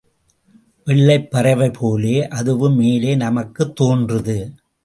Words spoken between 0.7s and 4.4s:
வெள்ளைப் பறவை போலே அதுவும் மேலே நமக்குத் தோன்றுது.